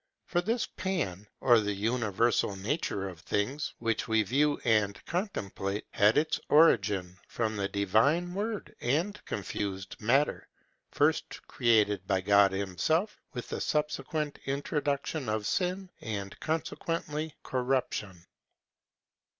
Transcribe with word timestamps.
For 0.25 0.41
this 0.41 0.65
Pan, 0.65 1.27
or 1.41 1.59
the 1.59 1.73
universal 1.75 2.55
nature 2.55 3.07
of 3.07 3.19
things, 3.19 3.75
which 3.77 4.07
we 4.07 4.23
view 4.23 4.59
and 4.65 4.99
contemplate, 5.05 5.85
had 5.91 6.17
its 6.17 6.39
origin 6.49 7.19
from 7.27 7.55
the 7.55 7.67
divine 7.67 8.33
word 8.33 8.75
and 8.81 9.23
confused 9.25 10.01
matter, 10.01 10.47
first 10.89 11.45
created 11.45 12.07
by 12.07 12.21
God 12.21 12.51
himself, 12.51 13.21
with 13.33 13.49
the 13.49 13.61
subsequent 13.61 14.39
introduction 14.45 15.29
of 15.29 15.45
sin, 15.45 15.91
and, 16.01 16.35
consequently, 16.39 17.35
corruption. 17.43 18.25